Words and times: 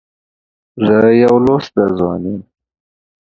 زه 0.85 0.97
يو 1.23 1.35
لوستی 1.45 1.83
ځوان 1.97 2.21
یم. 2.31 2.41